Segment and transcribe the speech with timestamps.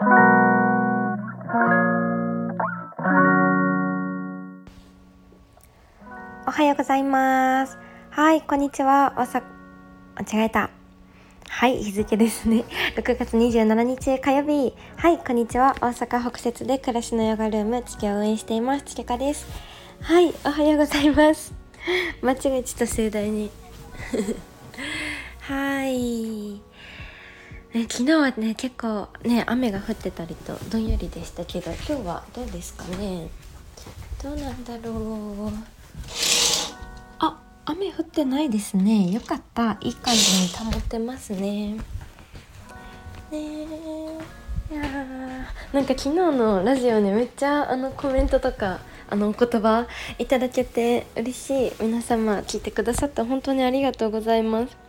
[6.52, 7.76] はようございます。
[8.10, 9.12] はいこんにちは。
[9.16, 9.42] 大阪
[10.14, 10.70] 間違えた。
[11.48, 12.64] はい日付ですね。
[12.94, 14.72] 6月27日火曜日。
[14.96, 15.74] はいこんにちは。
[15.80, 18.84] 大阪北節で暮らしのヨガルーム地球を応援しています。
[18.84, 19.48] ちかです。
[20.00, 21.52] はいおはようございます。
[22.22, 23.50] 間違えちゃった盛大に。
[25.42, 26.67] はい。
[27.74, 33.28] ね、昨日はね結構ね雨が降ってたりとどんよりでしたけど今日はどうですかね？
[34.22, 35.50] どうなんだろう。
[37.18, 39.10] あ雨降ってないですね。
[39.10, 39.76] よかった。
[39.82, 41.76] いい感じに保ってますね。
[43.30, 43.42] ね
[44.70, 44.82] いや
[45.72, 48.80] なんか昨日のラジオねめっちゃあのコメントとか
[49.10, 49.86] あのお言葉
[50.18, 51.72] いただけて嬉しい。
[51.82, 54.87] 皆様聞いてくださって本当にありがとうございます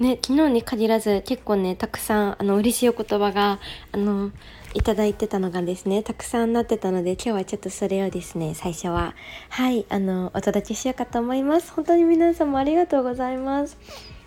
[0.00, 3.60] ね、昨日に限らず結構ねたくさんあの嬉しいお言葉が
[3.92, 4.30] あの
[4.72, 9.14] いただいてたのがですねたくさんなってたので今日はちょっとそれをですね最初は
[9.50, 11.72] はいあのお届けしようかと思います。
[11.72, 13.76] 本当に皆様ありがとうございます。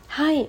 [0.08, 0.48] はい。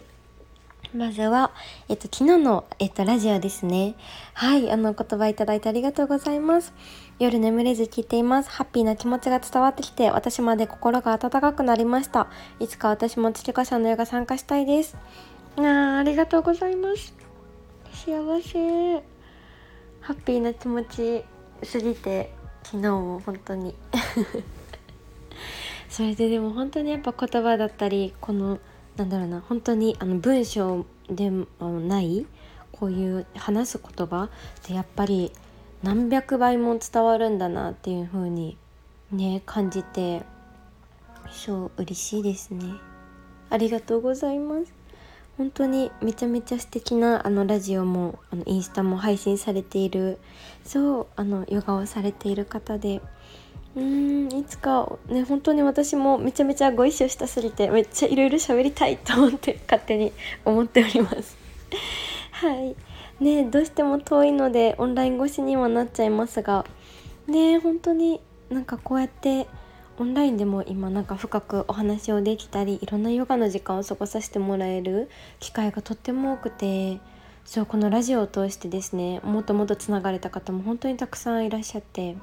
[0.94, 1.50] まずは、
[1.88, 3.96] えっと、昨日の、えっと、ラジオですね。
[4.32, 6.72] はい、あの、言葉いただいてありがとうございます。
[7.18, 8.50] 夜眠れず聞いています。
[8.50, 12.28] ハッピーな気持ちが伝わってきて、私まで心が温かくなりました。
[12.60, 14.96] いつか私も月花さんのヨガ参加したいです。
[15.56, 17.12] あありがとうございます。
[17.92, 18.94] 幸せ。
[20.00, 21.24] ハッピーな気持ち
[21.64, 23.74] すぎて、昨日も本当に
[25.90, 28.60] それででも本当にやっぱ言葉だったり、この、
[28.96, 31.46] なんだろうな本当にあの文章でも
[31.80, 32.26] ない
[32.72, 34.30] こういう話す言葉っ
[34.62, 35.32] てやっぱり
[35.82, 38.56] 何百倍も伝わるんだなっていう風に
[39.12, 40.22] ね感じて
[41.30, 42.74] そう嬉しいですね。
[43.50, 44.72] ありがとうございます。
[45.36, 50.18] 本当にめちゃめちゃ素敵なあのラジオもあのインスタも配信されている
[50.64, 53.00] そうあのヨガをされている方で
[53.76, 60.12] うんいつかね本当に私もめちゃめちゃご一緒したすぎてめっちゃいろいろ喋りたいと思って 勝手に
[60.44, 61.36] 思っております。
[62.30, 62.76] はい。
[63.20, 66.64] ねどうしても遠いのでオンライン越しにはなっちゃいますが
[67.28, 69.46] ね本当になんかこうやって
[69.98, 76.98] オンラインでも今なんか深くお話をできたりいろんなヨガの時間を過ごさせてもらえる機会がとっても多くて
[77.44, 82.16] そうこのラジオを通してですねもっともっとつながれた方も本当にたくさんいらっしゃって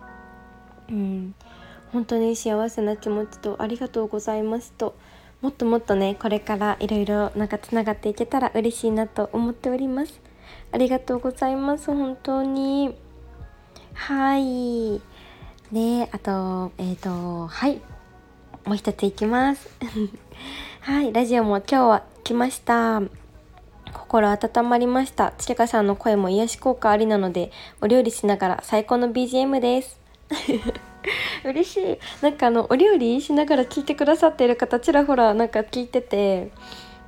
[0.92, 1.36] うん、
[1.94, 4.96] 本当に幸せな気持ちとありがとうございますと
[5.42, 10.22] もっともっとねこれからいろいろなんかつながっていけたら嬉しいなと思っております。
[10.72, 12.96] ありがとうございます本当に。
[13.94, 15.02] はい。
[15.72, 17.82] ねあとえっ、ー、とはい。
[18.66, 19.68] もう一ついきます。
[20.82, 23.02] はいラジオも今日は来ました。
[23.94, 25.34] 心温まりました。
[25.40, 30.01] つれかさんの声も癒し効果ありなのでお料理しながら最高の BGM です。
[31.44, 32.00] 嬉しい。
[32.22, 36.52] なんかあのお料理しながら聞いてくださっている方ちらほらなんか聞いてて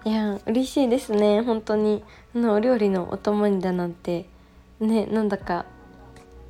[0.06, 1.42] いや嬉しいですね。
[1.42, 2.04] 本当に。
[2.36, 4.26] のお料理のお供にだなんて。
[4.80, 5.66] ねなんだか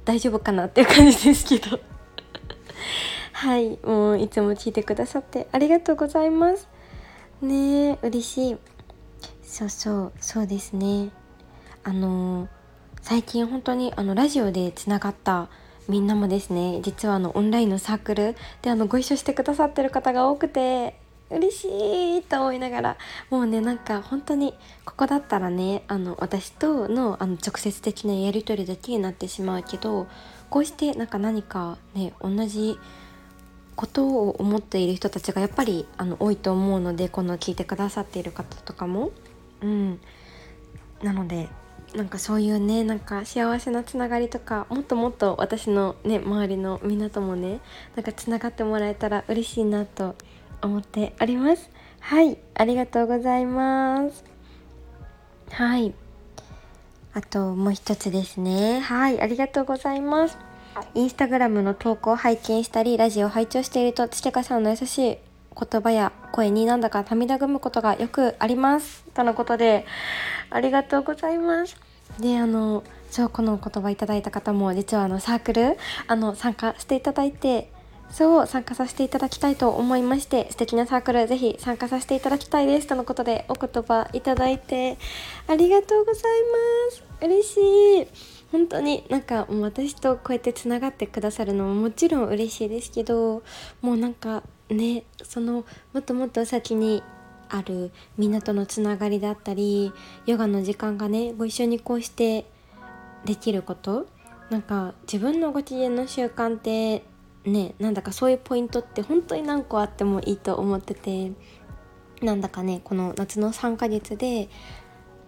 [0.06, 1.80] 大丈夫かなっていう感じですけど。
[3.34, 3.78] はい。
[3.84, 6.68] もういつも聞いてくださってありがとうございます。
[7.42, 8.58] ね嬉しい。
[9.44, 11.12] そうそうそうですね。
[11.84, 12.48] あのー、
[13.02, 15.50] 最近本当にあのラジオでつながった
[15.88, 20.96] みんなもですね実はあのオンラインのサークルであのご一緒してくださってる方が多くて
[21.30, 22.98] 嬉しいと思いながら
[23.30, 24.54] もうねなんか本当に
[24.86, 30.08] ここだったらねあの私とのあの直接的なやり取りだけになってしまうけど
[30.50, 32.78] こうしてなんか何かね同じ
[33.76, 39.12] ことを思っている人たちがやっぱりあの多いと思うのでこの聞いてくださっている方とかも。
[39.62, 40.00] うん、
[41.02, 41.48] なので
[41.96, 47.60] なんかそういうねなんか幸せなつながりとかもっともっと私のね周りのみんなともね
[47.96, 50.16] なんかつながってもらえたら嬉しいなと
[50.62, 51.70] 思っております。
[52.00, 54.24] はいありがとうございます。
[55.52, 55.94] はい。
[57.14, 58.80] あともう一つですね。
[58.80, 60.38] はいありがとうございます。
[60.96, 65.18] インスタグラムの投稿を拝見したりラジオを拝聴しているとつけかさんの優しい
[65.54, 69.04] 言葉や声になんだか涙ぐむことがよくあります。
[69.14, 69.86] とのことで
[70.50, 71.78] ありがとうございます。
[72.20, 75.78] であのそうこの言葉いただいた方も実はあのサークル
[76.08, 77.72] あの参加していただいて
[78.10, 82.88] そう参加させていただきたいと思いまして素敵なサークルぜひ参加させていただきたいです。
[82.88, 84.98] とのことでお言葉いただいて
[85.48, 86.24] ありがとうござい
[86.92, 87.04] ます。
[87.22, 87.58] 嬉し
[88.04, 88.08] い。
[88.52, 93.42] 本当になんか私とこうやってつながってくださるのももちろん嬉しいですけど
[93.82, 97.04] もうなんかねそのもっともっと先に
[97.50, 99.94] あるみんなとのつながりだったり
[100.26, 102.46] ヨガの時間がねご一緒にこうして
[103.26, 104.08] できること
[104.50, 107.04] なんか自分のご機嫌の習慣って
[107.46, 111.32] ねなんだかそういうポイントって本当に何個あってもいいと思ってて
[112.22, 114.50] なんだかねこの夏の3ヶ月で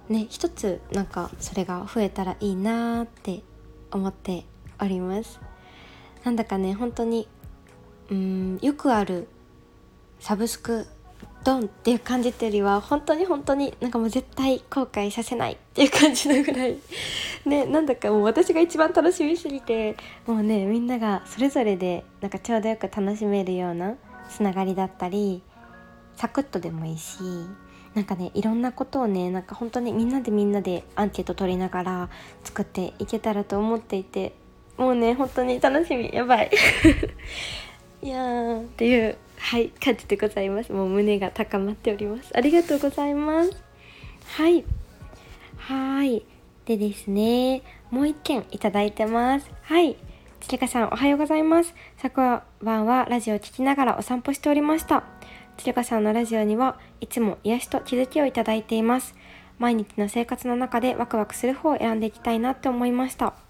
[0.10, 3.44] ね一つなんかそれが増えたらいいなって
[3.92, 4.46] 思って
[4.80, 5.40] おります。
[6.24, 7.28] なんだかね本当に
[8.12, 9.28] うんよくある
[10.20, 10.88] サブスク
[11.44, 16.78] ドンっていう感じっていうよりは本当に本当になんかもう絶対後悔させないっていう感じのぐらい。
[17.46, 23.94] ねなんだかもう私が一番楽しみすぎてもうねみんながそれぞれでなんかちょうどよく楽しめるような
[24.28, 25.44] つながりだったり
[26.16, 27.20] サクッとでもいいし
[27.94, 32.10] なんかねいろんなことをねなんか本当にみんなでみんなでアンケート取りながら
[32.44, 34.34] 作っていけたらと思っていて
[34.78, 36.10] もうね本当に楽しみ。
[36.14, 36.52] やばい。
[38.06, 38.62] いやー。
[38.62, 40.72] っていうはい感じでございます。
[40.72, 42.30] もう胸が高まっております。
[42.36, 43.52] ありがとうございます。
[44.38, 44.64] はい。
[45.58, 46.24] はい。
[46.66, 49.50] でですねもう一件いただいてます。
[49.64, 49.96] はい。
[50.40, 51.74] つりかさんおはようございます。
[51.98, 55.04] 昨晩はラジオを聴きながらお散歩しておりました。
[55.58, 59.16] つりかさんのラジオにはいつも癒しと気づきをいただいています。
[59.58, 63.45] 毎日の生活の中でワクワクする方を選んでいきたいなって思いました。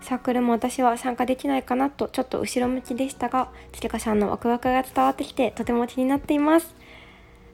[0.00, 6.74] サークルも私は参加できないかなとちょっと後ろ向きでしたが、つけかさんのワクワクが伝わってきてとても気になっています。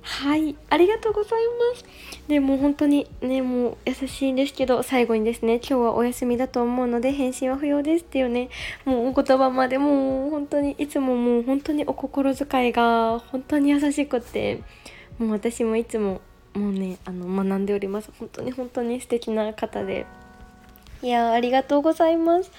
[0.06, 1.40] はい、ありがとうござい
[1.72, 1.84] ます。
[2.28, 8.50] でも本当にね、もう優しいんですけど、最後にですね、今日はお休みだと思うので返信は不要ですっていうね、
[8.84, 14.60] もうお言葉までもう本当にいつももう本当にお心遣いが本当に優しくて、
[15.18, 16.20] もう私もいつも
[16.52, 18.10] もうね、あの学んでおります。
[18.18, 20.04] 本当に本当に素敵な方で。
[21.04, 22.50] いやありがとうございます。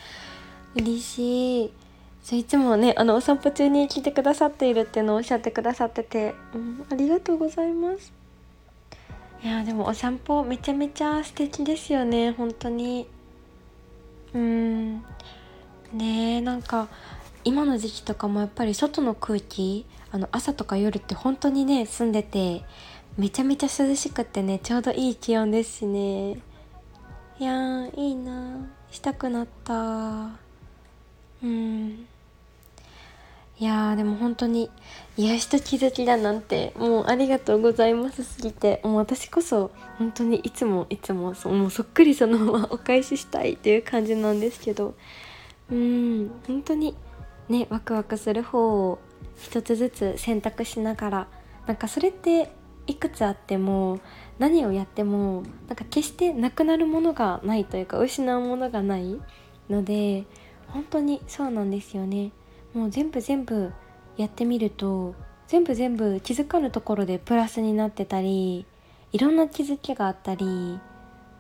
[0.76, 1.74] 嬉しい。
[2.22, 8.14] そういつもねあのお散歩中に聞いてくださっているっていうのをおっしゃってくださってて、うん、ありがとうございます。
[9.44, 13.08] いやでもお散歩めちゃめちゃ素敵ですよね本当に。
[14.36, 15.04] うん。
[15.92, 16.88] ねなんか
[17.46, 22.64] 今の時期とかもやっぱり外の空気あの朝とか夜って本当にね住んでて
[23.18, 26.38] めちゃめちゃ涼しくってねちょうどいい気温ですしね。
[27.38, 29.74] いやーいいなしたくなった。
[31.44, 32.08] うん。
[33.58, 34.72] いやーでも本当に
[35.18, 38.80] 癒しと気づきだなんてもうありがとうございますすぎて。
[38.86, 44.96] もう私こそ本当にいつもいつもそもうそっくりそのままお返ししたいっていう感じなんですけど。
[45.70, 46.32] うん。
[46.48, 46.96] 本当に
[47.50, 49.00] ねワクワクする方を
[49.38, 51.28] 一つずつ選択しながら
[51.68, 52.50] なんかそれって
[52.88, 54.00] いくつあっても
[54.40, 59.20] 何をやってもなんか決してなくなるものがないというか失うものがない
[59.70, 60.26] ので
[60.68, 62.32] 本当にそうなんですよね。
[62.74, 63.72] もう全部全部
[64.18, 65.16] やってみると
[65.48, 68.66] 全部全部気づかぬところでプラスになってたり
[69.14, 70.46] いろんな気づきがあったり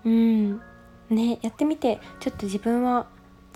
[0.05, 0.61] うん
[1.09, 3.07] ねやってみてちょっと自分は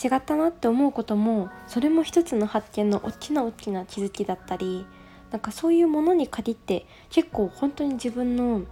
[0.03, 4.85] 違ったなって思うこともそれも一つの発見の大きな大きな気づきだったり
[5.31, 8.63] なんかそういうものに限って結構本当に自分の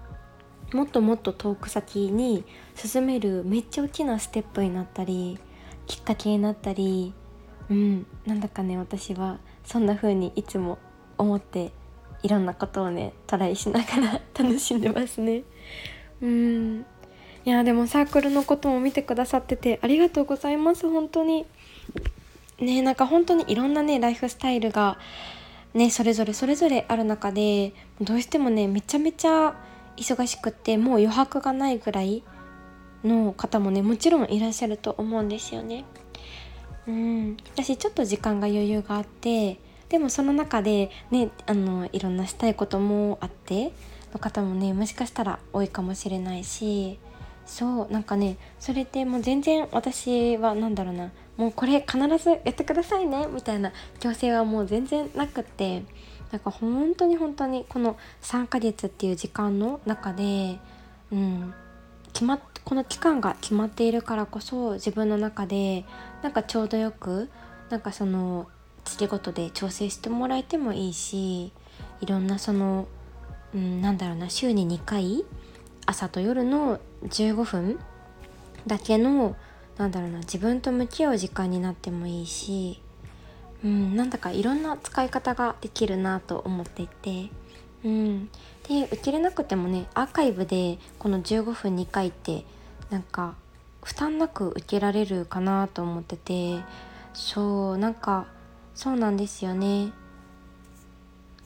[0.74, 2.44] もっともっと遠く先に
[2.76, 5.40] 進めるめっちゃ大きなステップになったり
[5.86, 7.14] きっかけになったり
[7.70, 10.78] うんなんだかね私はそんな風にいつも
[11.18, 11.72] 思って
[12.24, 15.44] いろんなことをねトライしながら楽しんでますね。
[16.22, 16.86] うん。
[17.46, 21.46] いやでもサークルのことも見てくださっててありがとうございます本当に。
[22.60, 24.98] ねなんか本当にいろんなねライフスタイルが
[25.74, 29.56] ねそれぞれそれぞれある中でどうしてもねめちゃめちゃ
[29.98, 32.24] 忙しくってもう余白がないぐらい
[33.04, 35.86] の方もねもちろんいらっしゃると思うんですよね。
[36.88, 43.74] うん私ちょっと時間が余裕があってでもその中でねあのいろんなしたいこともあって
[44.14, 46.98] の方もねもしかしたら多いかもしれないし
[47.46, 55.84] そうなんかねそれってもう全然私は何だろうなもうこれ必ずやってくださいねみたいな強制はもう全然なくって
[56.32, 60.60] なんか本当に本当にこの3ヶ月っていう時間の中で、
[61.12, 61.54] うん、
[62.14, 65.86] 決まっこの期間が決まっているからこそ自分の中で
[66.22, 67.30] なんかちょうどよく
[67.70, 68.48] なんかその
[68.84, 71.54] 月ごとで調整してもらえてもいいし
[72.02, 72.88] いろんなその、
[73.56, 75.24] うん、なんだろうな週に2回
[75.86, 77.80] 朝と夜の15分
[78.66, 79.38] だけの
[79.78, 82.82] なんだろうな自分と向き合う時間になってもいいし
[83.64, 87.30] うん、なんだかいろんな使い方ができるなと思っていて、
[87.84, 88.30] うん、
[88.68, 92.46] で受けれなくてもねアーカイブでこの15分2回って
[92.90, 93.36] なんか
[93.84, 96.62] 負担なく受けられるかなと思ってて。
[97.18, 98.28] そうなんか
[98.76, 99.92] そうなんですよね。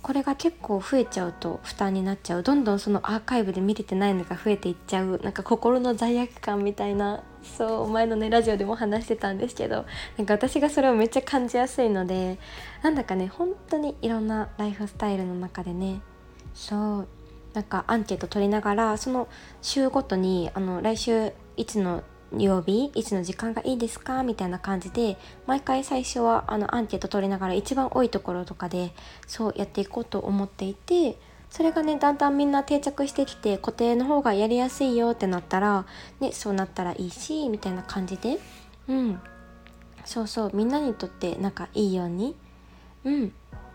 [0.02, 2.44] これが結構増えちゃうと負担になっちゃう。
[2.44, 5.22] どんどんそのアーカイブで見れてないのが増えていっちゃう。
[5.24, 9.86] なんか心の罪悪感みたいなそう前のねラジオでも話してたんですけど
[10.18, 12.38] なんか私がそれをめっちゃ感じやすいので
[12.84, 16.02] なんだかね本当にいろんなライフスタイルの中でね
[16.54, 17.08] そう
[17.54, 19.28] なんかアンケート取りながらその
[19.62, 22.04] 週ごとにあの来週いつの
[22.38, 25.18] 曜日いつの時間がいいですかみたいな感じで
[25.48, 28.94] 毎回最初はあのアンケート取りながら一番多いところとかで
[29.28, 31.18] そうやっていこうと思っていて
[31.52, 35.86] それがねだんだんみんな定着してきて固定の方がやりやすいよってなったら
[36.22, 38.40] ねそうなったらいいしみたいな感じで。
[38.88, 39.20] うん。
[40.06, 40.52] そうそう。
[40.56, 42.36] みんなにとってなんかいいように。
[43.04, 43.34] うん。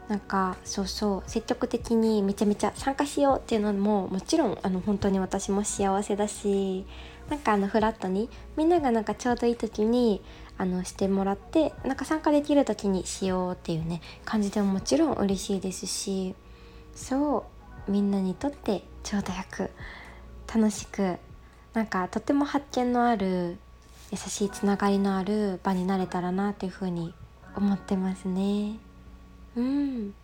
[0.09, 1.31] なんかそうそう。
[1.31, 6.87] 積極的にめちゃめちゃ参加しようっていうのももちろんあの本当に私も幸せだし
[7.29, 10.23] なんかあのフラットにみんながなんかちょうどいい時に
[10.57, 16.35] あのしてもらってなんか参加できる時にしようっていうね感じでももちろん嬉しいですし
[16.95, 17.56] そう。
[17.89, 19.71] みんなにとってちょうどよく
[20.53, 21.17] 楽しく
[21.75, 23.59] なんかとても発見のある
[24.11, 27.13] 優しいつながりのある場になれたらなというふうに
[27.57, 28.79] 思ってますね。
[29.57, 30.15] うん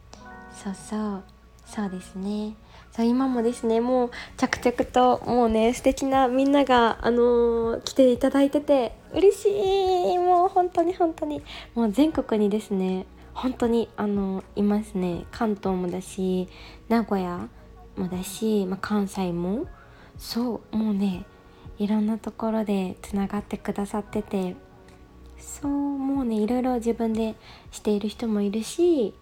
[0.54, 1.22] そうそう
[1.66, 2.54] そうですね。
[2.92, 10.18] そう今もですねもう着々ともうね素敵なみんながあのー、来ていただいてて嬉しい。
[10.18, 11.42] もう本当に本当に。
[11.74, 15.24] もう全国にですね本当にあのいますね。
[15.30, 16.48] 関東もだし
[16.88, 17.48] 名古屋
[17.96, 19.66] もだし、まあ、関西も。
[20.18, 21.24] そうもうね
[21.78, 24.56] いろんなところでつながってくださってて。
[25.42, 27.34] そうもうねいろいろ自分で
[27.72, 29.12] している人もいるし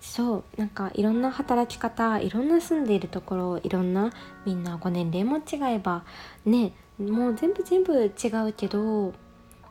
[0.00, 4.12] そうなんかいろんな働き方いろんな住んでいるところいろんな
[4.44, 6.04] みんなご年齢も違えば
[6.44, 9.14] ねもう全部全部違うけども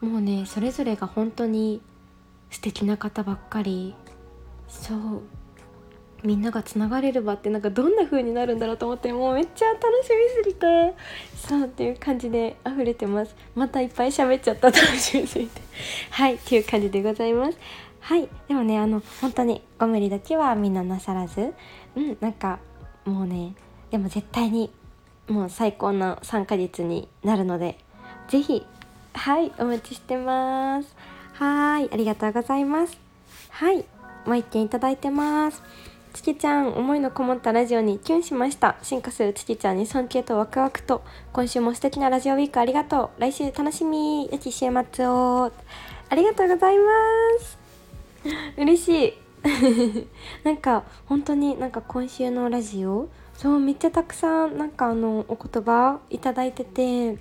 [0.01, 1.81] うねそれぞれが本当に
[2.51, 3.95] 素敵な方ばっかり。
[4.67, 5.21] そう。
[6.23, 10.93] みんながつながれる場ってなんかどんな風になるんだろうと思ってもうめっちゃ楽しみすぎて
[11.35, 13.35] そうっていう感じで溢れてます。
[13.55, 14.69] またいっぱい喋っちゃった。
[14.69, 15.61] 楽しみすぎて。
[16.11, 17.57] はいっていう感じでございます。
[18.01, 21.53] はいでもねあの本当にご無理だけはみんななさらず。
[21.95, 22.59] うんなんか
[23.05, 23.55] もうね
[23.89, 24.69] でも絶対に
[25.27, 27.77] もう最高の3ヶ月になるので
[28.27, 28.65] 是非
[29.13, 30.95] はいお待ちしてます。
[31.33, 32.97] はいありがとうございます。
[33.49, 33.85] はい
[34.25, 35.61] もう一件いただいてます。
[36.13, 38.75] 月ちゃん思いのこもったラジオにキュンしました。
[38.81, 41.03] 進化する月ちゃんに尊敬とワクワクと。
[41.31, 43.21] 今週も素敵なラジオウィークありがとう。
[43.21, 44.29] 来週楽しみ。
[44.31, 45.51] 良き週末を。
[46.09, 46.83] ありがとうございま
[47.39, 47.57] す。
[48.57, 49.13] 嬉しい。
[50.43, 57.17] なんか本当になんか今週のラジオそうめっちゃたくさんなんかあのお言葉いただいてて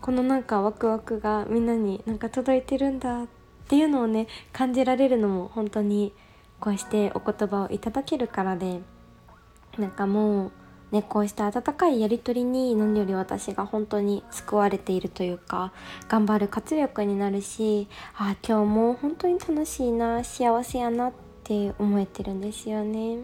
[0.00, 3.37] このなんかワクワクがみんなになんか届いてるんだって。
[3.68, 6.14] っていうのをね感じられるのも本当に
[6.58, 8.80] こうしてお言葉をいただけるからで
[9.76, 10.52] なんかもう
[10.90, 15.70] ね、こうした温かいやり取りに何より私が本当に救われているというか
[16.08, 21.12] 頑張る活力になるしあ今日も本当に楽しいな幸せやなっ
[21.44, 23.18] て思えてるんですよね。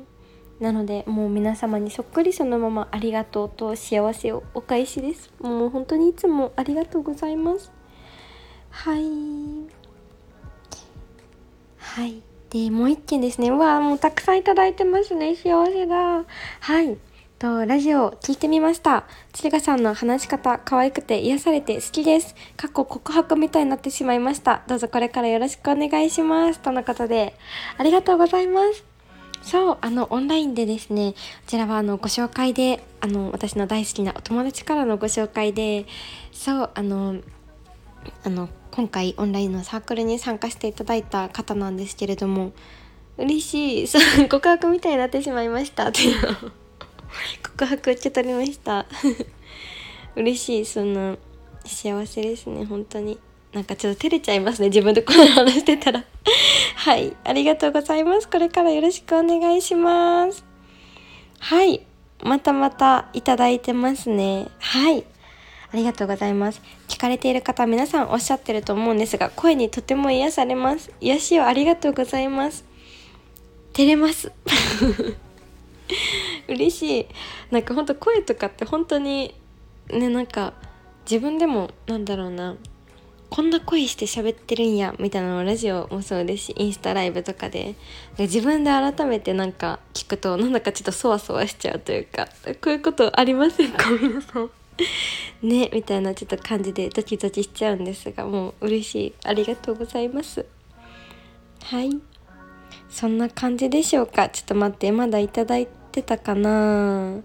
[0.61, 5.33] なのでもう皆様にそっくりそのままありがとうと幸せをお返しです。
[5.41, 7.73] もう本当にいつもありがとうございます。
[8.69, 9.44] はい。
[11.95, 12.23] はい。
[12.51, 13.51] で、もう一件ですね。
[13.51, 15.37] うわもうたくさんいただいてますね。
[15.37, 16.25] 幸せだ。
[16.59, 16.99] はい。
[17.39, 19.05] とラジオ聞いてみました。
[19.33, 22.35] つりがさんの話し方可愛くて癒されて好きです。
[22.57, 24.65] 過去告白みたいになってしまいました。
[24.67, 26.59] どうぞこれからよろしくお願いします。
[26.59, 27.37] とのことで、
[27.79, 28.85] ありがとうございます。
[29.43, 35.87] そう、あの、オンラインでですね、こちらはあの、ご紹介で、あの、私の大好きなお友達からのご紹介で、
[36.33, 37.21] そう、あの、
[38.25, 42.53] あの、今回オンラインのサークルに参加していただいた方なんですけれども、
[43.19, 45.89] 嬉しい、 そう、告白みたいになってしまいました。
[45.89, 46.23] っていう。
[46.23, 46.35] の を
[47.43, 48.87] 告白受け取りました。
[50.17, 50.65] 嬉しい。
[50.65, 51.17] そんな
[51.65, 52.65] 幸せですね。
[52.65, 53.19] 本当に。
[53.53, 54.69] なんかちょっと照れちゃいますね。
[54.69, 56.05] 自分でこの話してたら。
[56.75, 57.17] はい。
[57.23, 58.29] ありがとうございます。
[58.29, 60.45] これからよろしくお願いします。
[61.39, 61.87] はい。
[62.25, 64.49] またまたいただいてますね。
[64.59, 65.05] はい。
[65.75, 66.63] ありがとうございます。
[66.87, 70.93] 聞かれている方皆さんおっしゃってると思うんですが声にとても癒されます。
[71.01, 72.65] 癒しをありがとうございます。
[73.73, 74.31] 照れます。
[76.47, 77.07] 嬉しい。
[77.51, 79.35] なんかほんと声とかって本当に
[79.91, 80.53] ねなんか
[81.11, 82.55] 自分でもなんだろうな。
[83.29, 87.75] こんな声して喋ってるんやみたいなのラジオもそうですしインスタライブとかで。
[88.17, 92.29] 自分で改めてなんか聞くとなんだかちょっとそわそわしちゃうというか
[92.63, 93.91] こういうことありませんか？
[93.91, 94.49] 皆さん
[95.43, 99.15] ねみたいなちょっと感じでドキドキしちゃうんですがもう嬉しい。
[99.25, 100.47] ありがとうございます。
[101.63, 101.91] はい。
[102.89, 104.29] そんな感じでしょうか？
[104.29, 107.21] ちょっと待ってまだいただいてたかな？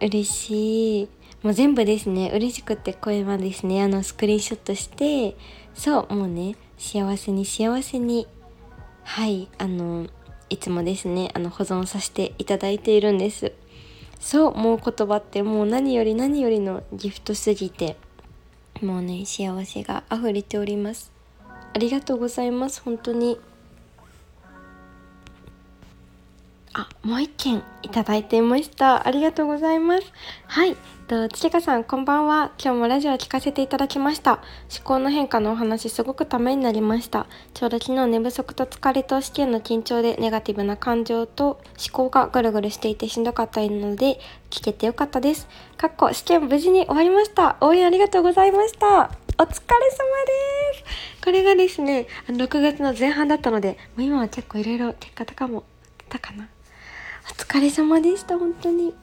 [0.00, 1.08] 嬉しい。
[1.42, 2.30] もう全部ですね。
[2.34, 5.36] 嬉しくってこれはですねあのスクリーンショットして
[5.74, 8.26] そうもうね幸せに幸せに。
[9.02, 10.06] はいあの
[10.50, 13.52] いつもですねあの保存させていただいているんです。
[14.20, 17.96] そうもう言葉ってもう何より何よりのギフトすぎて
[18.82, 21.10] もうね幸せが溢れております。
[21.72, 22.82] ありがとうございます。
[22.82, 23.38] 本当に。
[26.72, 30.12] あもう一件いただいていましたありがとうございます
[30.46, 30.76] はい
[31.10, 32.52] と、つちかさん、こんばんは。
[32.56, 34.34] 今日もラジオを聞かせていただきました。
[34.72, 37.26] 思考の変化のお話、すごくためになりました。
[37.52, 41.60] ちょうど昨日寝不足と疲れと試験の緊張でネガティブな感情と思
[41.90, 45.48] 考がぐるぐるしていてしんどかったので、聞けてよかったです。
[45.76, 47.56] かっこ試験無事に終わりました。
[47.60, 48.86] 応援ありがとうございました。
[48.86, 49.08] お疲れ
[49.40, 49.52] 様で
[51.18, 51.24] す。
[51.24, 55.64] これがですね、6月の前半だったので、もう今は結構いろいろ結果とかも
[55.98, 56.46] あったかな。
[57.28, 58.94] お疲れ様でした、本当に。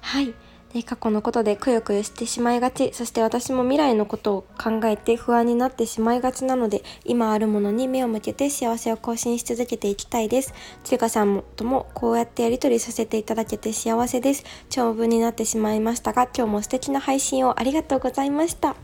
[0.00, 0.34] はい。
[0.72, 2.92] で過去のことでくよくよしてしまいがち。
[2.94, 10.54] そして私も未来のことを考えて不安になってしまいがちなので今あるものに目を向けて幸せを更新し続けていきたいです。
[10.84, 14.44] ちかさんともこうやってやり取りさせていただけて幸せです。
[14.68, 18.76] 長文になってしまいましたが今日も素敵な配信をありがとうございました。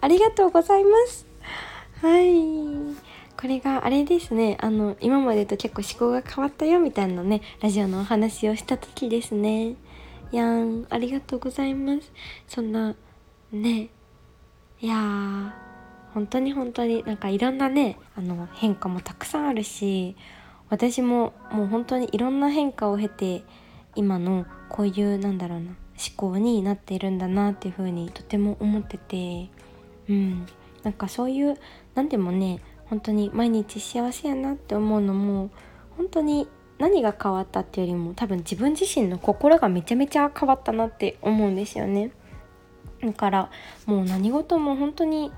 [0.00, 1.26] ありがとうございます。
[2.00, 3.05] はい。
[3.46, 4.56] これがあれですね。
[4.60, 9.76] あの今までと結構思考が変わったよみたいなねラジオのお話をした時ですね。
[10.32, 10.84] やん。
[10.90, 12.10] ありがとうございます。
[12.48, 12.96] そんな
[13.52, 13.88] ね。
[14.80, 15.50] いやー
[16.12, 20.16] 本当に本当になんかいろんなねあの変化もたくさんあるし
[20.68, 23.44] 私ももう本当にいろんな変化を経て
[23.94, 25.76] 今のこういうなんだろうな思
[26.16, 29.50] 考になっているんだなっていう風にとても思ってて
[30.08, 30.46] うん。
[30.82, 31.56] なんかそういう
[31.94, 35.50] 何でもね本当に毎日幸せやなって思うのも
[35.96, 42.10] 本当に何が変わったっていうよりも多分自分自身の心がめちゃめちゃ変わったなって思うんですよね。
[43.02, 43.50] だから
[43.86, 45.32] もう何事も本当に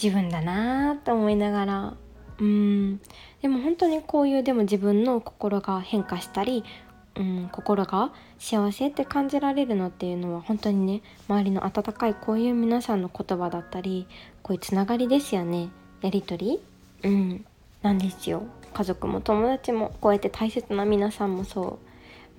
[0.00, 1.94] 自分だなと思いながら
[2.38, 3.00] うん。
[3.42, 6.64] でも本当にこういうでも自分の心が変化したり
[7.14, 14.06] うん、心が幸せって感じられるのっていうのは本当にね周りの温かいこういう皆さんの言葉だったり
[14.42, 15.68] こういうつながりですよね。
[16.00, 16.71] やり取り。
[17.02, 17.44] うん。
[17.82, 18.44] なんですよ。
[18.72, 21.78] 家族も友達もこうやって大切な皆さんもそ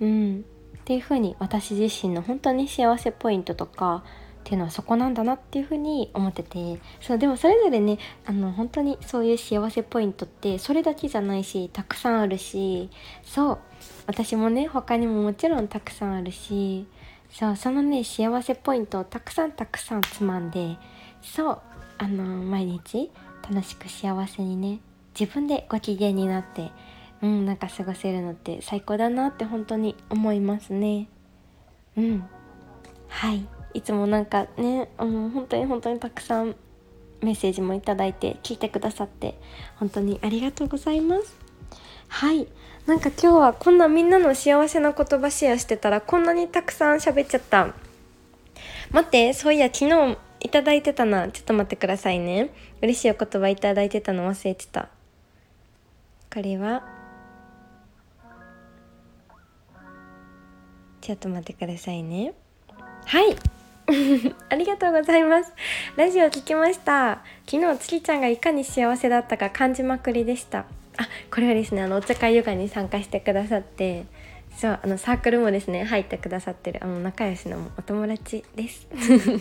[0.00, 0.04] う。
[0.04, 0.44] うん。
[0.78, 4.04] っていう風に私自身の本当に幸せポイントとか
[4.40, 6.78] っていうのはそこなんだなっていう風に思ってて。
[7.00, 12.90] そうでもそれぞれねあの本当にそういう幸せポイントってそれだけじゃないしたくさんあるし
[13.22, 13.58] そう。
[14.06, 16.86] 私もね他にももちろんたくさんあるし
[17.30, 20.76] そうそのね幸せポイントをたくさんたくさんつまんで
[21.22, 21.58] そう。
[21.96, 23.10] あの毎日
[23.48, 24.80] 楽しく幸せにね
[25.18, 26.70] 自分でご機嫌になって
[27.22, 31.08] うんなんか過ごせるのって最高だなって本当に思いますね。
[31.96, 32.24] うん。
[33.08, 33.46] はい。
[33.72, 36.54] いつもなんかね、うん、本当に本当にたくさん
[37.22, 39.38] メッセージもいただいて聞いてくださって
[39.76, 41.36] 本当にありがとうございます。
[42.08, 42.46] はい。
[42.86, 47.74] なんか今日はこんなみんなの幸せな言葉シェアしてたらこんなにたくさん喋っちゃった。
[48.90, 52.50] 待ってそういや昨日いただいてたなちょっと待ってくださいね。
[52.82, 54.90] 嬉しいお言葉いただいてたの忘れてた。
[56.32, 56.84] これは
[61.00, 62.34] ちょっと待ってくださいね。
[63.06, 63.36] はい。
[64.50, 65.52] ありがとうございます。
[65.96, 67.22] ラジオ聞きました。
[67.50, 70.66] 昨日月ちゃんがいかに幸せだったか感じまくりでした。
[70.98, 74.04] あこれはですねあのお茶会ヨガに参加してくださって
[74.56, 78.86] そうあのサークルもですね入ってくださってるあの仲良しのお友達です。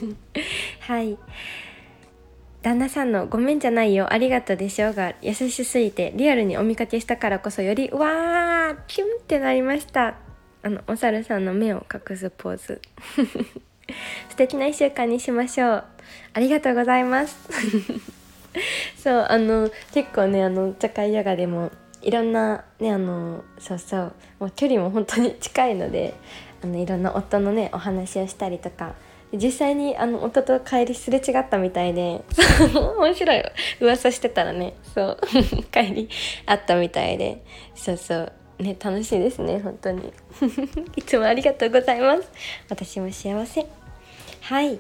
[0.82, 1.17] はい。
[2.62, 4.12] 旦那さんの「ごめんじゃないよ。
[4.12, 10.15] ありがとうでしょう」が優しすぎてリアルにお見かけしたからこそより「わーキュン!」ってなりました。
[10.65, 12.82] あのお猿さんの目を隠すポーズ。
[14.30, 15.84] 素敵な1週間にしましょう。
[16.34, 17.38] ありがとうございます。
[18.95, 21.71] そうあの結構ねあの茶会ヨガでも
[22.04, 24.13] いろんなねあのそうそう。
[24.39, 26.13] もう距離も本当に近いので
[26.63, 28.94] あのいろんな夫のねお話をしたりとか。
[29.36, 32.24] 実際にあの夫と帰りすれ違ったみたいで
[33.00, 33.44] 面白い
[33.82, 35.20] 噂してたらねそう。
[35.74, 36.10] 帰り
[36.46, 37.42] あったみたいで。
[37.74, 38.32] そうそう。
[38.60, 40.13] ね楽しいですね本当に。
[40.96, 42.30] いつもありがとうございます。
[42.70, 43.66] 私も幸せ。
[44.42, 44.80] はい。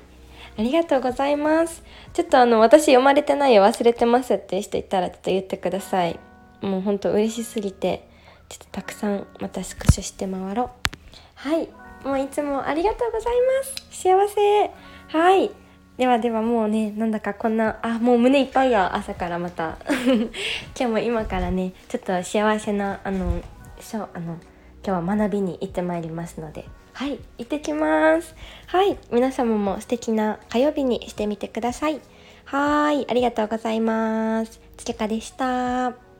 [0.55, 1.81] ありがとうございます。
[2.13, 6.19] ちょっとあの私読まれてないよ忘れてますっていう人いたらちょっと言ってください。
[6.63, 8.07] もうほんと嬉しすぎて
[8.49, 10.69] ちょっとたくさんまたスクショして回ろう。
[11.35, 11.69] はい。
[12.05, 14.01] もういつもありがとうございます。
[14.03, 14.71] 幸せ。
[15.17, 15.51] はい。
[15.97, 18.95] ではではもうねなんだかこんなあもう胸いっぱいや。
[18.95, 19.77] 朝からまた。
[19.85, 20.31] 今
[20.75, 23.41] 日も今からねちょっと幸せなあの
[23.79, 24.37] そうあの
[24.85, 26.65] 今日は学びに行ってまいりますので。
[26.93, 27.19] はい。
[27.39, 28.35] 行ってきます。
[28.67, 28.97] はい。
[29.11, 31.99] 皆様も素敵な火曜日にしてみてください。
[32.45, 33.09] はい。
[33.09, 34.61] ありがとうございます。
[34.77, 36.12] つけかでした。